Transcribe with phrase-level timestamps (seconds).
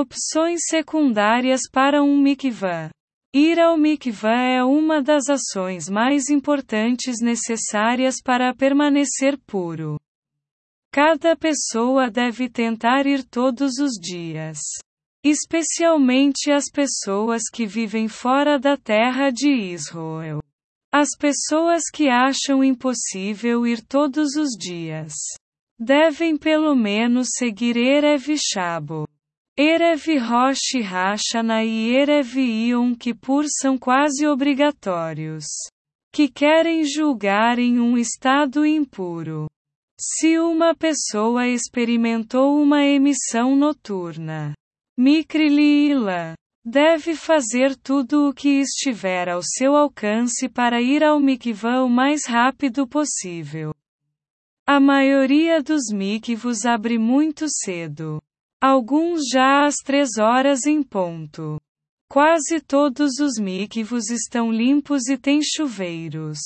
[0.00, 2.88] Opções secundárias para um mikvah.
[3.34, 9.98] Ir ao mikvah é uma das ações mais importantes necessárias para permanecer puro.
[10.92, 14.60] Cada pessoa deve tentar ir todos os dias.
[15.24, 20.38] Especialmente as pessoas que vivem fora da terra de Israel.
[20.92, 25.12] As pessoas que acham impossível ir todos os dias
[25.76, 29.07] devem pelo menos seguir Erev Shabo.
[29.60, 35.46] Erev Rosh Hashanah e Erev Yom Kippur são quase obrigatórios.
[36.14, 39.48] Que querem julgar em um estado impuro.
[40.00, 44.54] Se uma pessoa experimentou uma emissão noturna,
[44.96, 51.88] Mikriliila, deve fazer tudo o que estiver ao seu alcance para ir ao mikvah o
[51.88, 53.74] mais rápido possível.
[54.64, 58.22] A maioria dos mikvos abre muito cedo.
[58.60, 61.60] Alguns já às três horas em ponto.
[62.10, 66.38] Quase todos os mikvos estão limpos e têm chuveiros.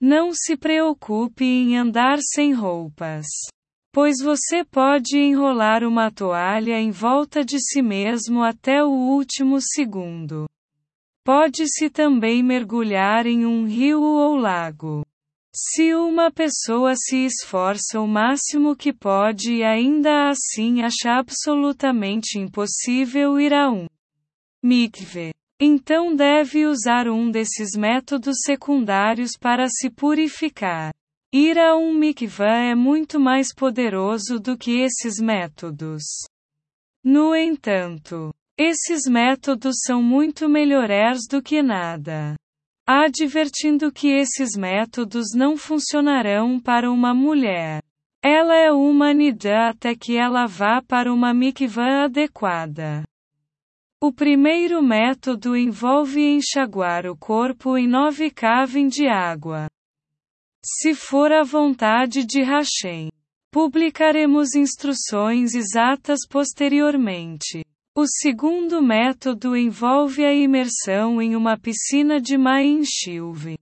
[0.00, 3.26] Não se preocupe em andar sem roupas.
[3.92, 10.46] Pois você pode enrolar uma toalha em volta de si mesmo até o último segundo.
[11.24, 15.06] Pode-se também mergulhar em um rio ou lago.
[15.58, 23.40] Se uma pessoa se esforça o máximo que pode e ainda assim acha absolutamente impossível
[23.40, 23.86] ir a um
[24.62, 30.92] mikve, então deve usar um desses métodos secundários para se purificar.
[31.32, 36.02] Ir a um mikvah é muito mais poderoso do que esses métodos.
[37.02, 42.36] No entanto, esses métodos são muito melhores do que nada
[42.86, 47.82] advertindo que esses métodos não funcionarão para uma mulher.
[48.22, 53.04] Ela é uma nidã até que ela vá para uma mikvah adequada.
[54.00, 59.68] O primeiro método envolve enxaguar o corpo em nove kavim de água.
[60.64, 63.10] Se for a vontade de Hashem,
[63.50, 67.64] publicaremos instruções exatas posteriormente.
[67.98, 73.58] O segundo método envolve a imersão em uma piscina de Main Shilve.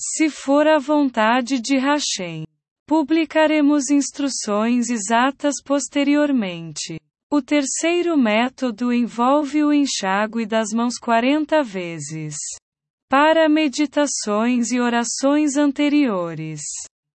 [0.00, 2.46] Se for a vontade de Hashem,
[2.86, 6.98] publicaremos instruções exatas posteriormente.
[7.30, 12.36] O terceiro método envolve o enxágue das mãos 40 vezes.
[13.10, 16.62] Para meditações e orações anteriores.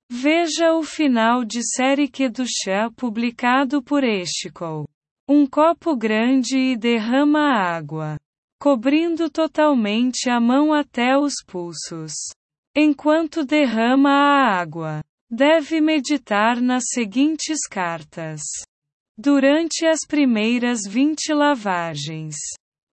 [0.10, 4.88] Veja o final de série Kedushá publicado por Eshkol.
[5.28, 8.16] Um copo grande e derrama água,
[8.62, 12.14] cobrindo totalmente a mão até os pulsos.
[12.76, 18.42] Enquanto derrama a água, deve meditar nas seguintes cartas.
[19.18, 22.36] Durante as primeiras 20 lavagens,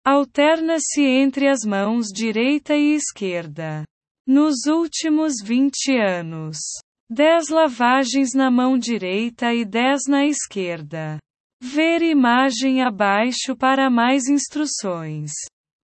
[0.04, 3.82] alterna-se entre as mãos direita e esquerda.
[4.24, 6.58] Nos últimos 20 anos,
[7.10, 11.18] 10 lavagens na mão direita e 10 na esquerda.
[11.62, 15.30] Ver imagem abaixo para mais instruções.